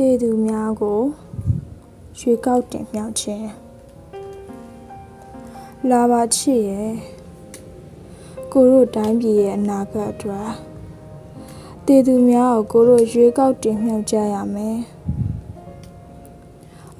[0.00, 1.00] တည်သူများကို
[2.18, 3.48] ရွေကောက်တင်မြှောက်ခြင်း
[5.90, 6.92] လာပါချစ်ရဲ့
[8.52, 10.50] ကိုတို့တိုင်းပြည်ရဲ့အနာဂတ်အတွက်
[11.86, 14.78] တည်သူများကိုကိုတို့ရွေကောက်တင်မြှောက်ကြရမယ်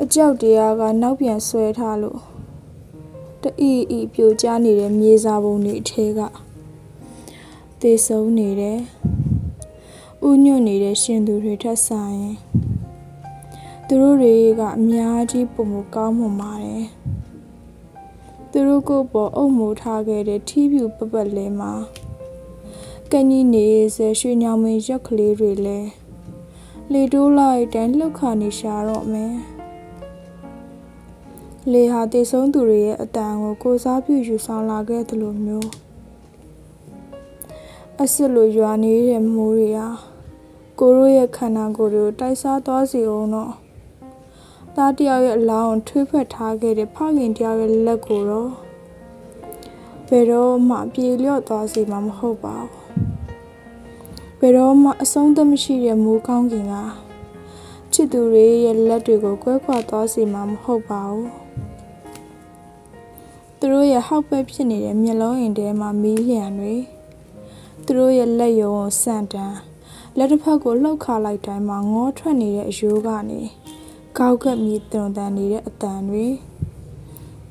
[0.01, 2.21] အကြောက်တရားကနောက်ပြန်ဆွဲထားလို့
[3.43, 6.21] တအီအီပြိုကျနေတဲ့မြေစာပုံတွေအထဲက
[7.81, 8.79] သေဆုံးနေတဲ့
[10.29, 12.27] ဥညွတ်နေတဲ့ရှင်သူတွေထက်ဆိုင်
[13.91, 16.87] သူတို့တွေကအများကြီးပုံမကောင်းမှပါတယ်
[18.51, 21.73] သူတို့ကိုပေါ်အုပ်မိုးထားခဲ့တဲ့ထီးဖြူပပတ်လဲမှာ
[23.13, 25.79] ကညီနေဆဲရွှေညောင်မင်းရက်ကလေးတွေလဲ
[26.93, 29.35] လေတိုးလိုက်တန်းလှုပ်ခါနေရှာတော့မယ်
[31.73, 35.71] လေဟာတည်ဆုံးသူတွေရဲ့အတန်ကိုကိုစားပြုယူဆောင်လာခဲ့သလိုမျိုး
[37.99, 39.89] အစ်စ်လိုရွာနေတဲ့မိုးတွေဟာ
[40.81, 43.53] ကိုရိုးရဲ့ခန္ဓာကိုယ်တွေကိုတိုက်စားသွားစေအောင်တော့
[44.79, 48.51] သားတယောက်ရဲ့အလောင်းထွေးဖက်ထားခဲ့တဲ့ဖခင်တယောက်ရဲ့လက်ကိုတော့
[50.09, 52.75] ဘယ်တော့မှပြေလျော့သွားစေမှာမဟုတ်ပါဘူး
[54.39, 56.75] ဘယ်တော့မှအဆုံးသတ်မရှိတဲ့မိုးကောင်းကင်က
[57.93, 61.29] ချစ်သူတွေရဲ့လက်တွေကိုကွဲခွာသွားစေမှာမဟုတ်ပါဘူး
[63.59, 66.75] သူတို့ရဲ့ဟောက်ပဲဖြစ်နေတဲ့မျက်လုံးအိမ်ထဲမှာမီးလျံတွေ
[67.85, 69.59] သူတို့ရဲ့လက်ယုံကိုစန့်တန်း
[70.19, 73.43] လက်တစ်ဖက်ကိုလှုပ်ခါလိုက်တိုင်းမှာငေါထွက်နေတဲ့အယိုးကနေ
[74.21, 76.27] ကောက်ကပ်မြည်တွန်တန်နေတဲ့အတန်တွေ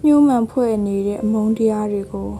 [0.05, 2.31] ညှိုးမှန်ဖွဲ့နေတဲ့အမုန်းတရားတွေကို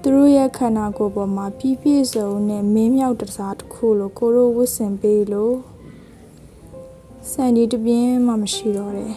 [0.00, 5.56] သူတို့ရဲ့ခန္ဓာကိုယ်ပေါ်မှာပြည့်ပြည့်စုံနဲ့မင်းမြောက်တစားတစ်ခုလိုကိုရိုဝတ်ဆင်ပေးလို့
[7.30, 9.14] စံဒီတပြင်းမှမရှိတော့တယ်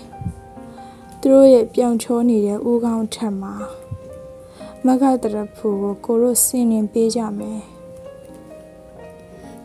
[1.19, 3.53] သူတို့ရဲ့ပြောင်ချောနေတဲ့ဦးခေါင်းထက်မှာ
[4.85, 7.61] မဂတရဖူကိုကိုရိုဆင်းနေပေးကြမယ်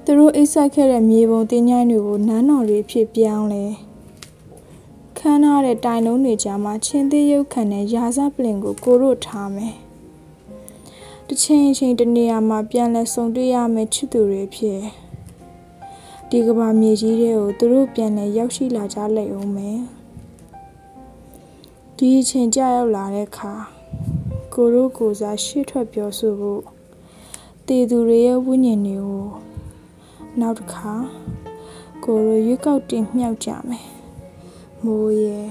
[0.05, 3.67] သူတို့အိတ်ဆက်ခဲ့တဲ့မြေပုံတင်းញိုင်းတွေကိုနန်းတော်တွေဖြစ်ပြောင်းလဲ
[5.25, 9.77] ခမ်းထားတဲ့တိုင်လုံးတွေကြားမှာချင်းသေးရုပ်ခံတဲ့ရာဇပလင်ကိုကိုတို့ထားမယ်
[11.27, 14.81] တစ်ချိန်ချိန်တနေရာမှာပြန်လဲဆုံတွေ့ရမယ်ချစ်သူတွေဖြစ်
[16.31, 19.81] ဒီကဘာမြေကြီးတွေကိုသူတို့ပြန်လဲရောက်ရှိလာကြလိမ့်အောင်မယ်
[21.97, 23.53] ဒီအချိန်ကြာရောက်လာတဲ့အခါ
[24.55, 26.63] ကိုတို့ကိုစားရှေ့ထွက်ပြောဆိုဖို့
[27.67, 29.27] တည်သူတွေရဲ့ဝိညာဉ်တွေကို
[30.41, 30.93] နောက်တစ်ခါ
[32.05, 34.00] ကိုရိုရွေးကောက်တင်မြှောက်ကြမယ်
[34.85, 35.47] မိုးရဲ့